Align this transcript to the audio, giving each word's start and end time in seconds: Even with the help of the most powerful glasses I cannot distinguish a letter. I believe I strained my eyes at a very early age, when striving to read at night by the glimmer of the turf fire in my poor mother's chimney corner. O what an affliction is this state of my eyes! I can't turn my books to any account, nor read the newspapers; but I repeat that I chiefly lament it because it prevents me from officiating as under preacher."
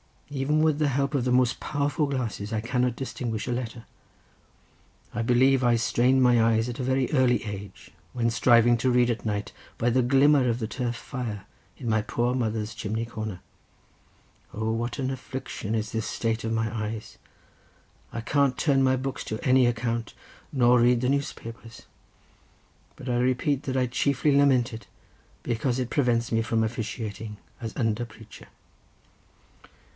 Even 0.31 0.63
with 0.63 0.79
the 0.79 0.87
help 0.87 1.13
of 1.13 1.25
the 1.25 1.31
most 1.31 1.59
powerful 1.59 2.07
glasses 2.07 2.53
I 2.53 2.61
cannot 2.61 2.95
distinguish 2.95 3.47
a 3.47 3.51
letter. 3.51 3.85
I 5.13 5.21
believe 5.21 5.61
I 5.63 5.75
strained 5.75 6.23
my 6.23 6.41
eyes 6.41 6.67
at 6.69 6.79
a 6.79 6.83
very 6.83 7.11
early 7.11 7.43
age, 7.43 7.91
when 8.13 8.29
striving 8.31 8.77
to 8.77 8.89
read 8.89 9.11
at 9.11 9.25
night 9.25 9.51
by 9.77 9.89
the 9.91 10.01
glimmer 10.01 10.49
of 10.49 10.57
the 10.57 10.67
turf 10.69 10.95
fire 10.95 11.45
in 11.77 11.87
my 11.89 12.01
poor 12.01 12.33
mother's 12.33 12.73
chimney 12.73 13.05
corner. 13.05 13.41
O 14.53 14.71
what 14.71 14.97
an 14.99 15.11
affliction 15.11 15.75
is 15.75 15.91
this 15.91 16.07
state 16.07 16.45
of 16.45 16.53
my 16.53 16.73
eyes! 16.75 17.17
I 18.13 18.21
can't 18.21 18.57
turn 18.57 18.81
my 18.81 18.95
books 18.95 19.25
to 19.25 19.45
any 19.47 19.67
account, 19.67 20.13
nor 20.51 20.79
read 20.79 21.01
the 21.01 21.09
newspapers; 21.09 21.83
but 22.95 23.09
I 23.09 23.17
repeat 23.17 23.63
that 23.63 23.77
I 23.77 23.85
chiefly 23.85 24.35
lament 24.35 24.73
it 24.73 24.87
because 25.43 25.77
it 25.77 25.91
prevents 25.91 26.31
me 26.31 26.41
from 26.41 26.63
officiating 26.63 27.37
as 27.59 27.75
under 27.75 28.05
preacher." 28.05 28.47